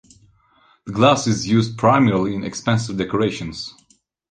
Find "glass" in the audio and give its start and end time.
0.93-1.27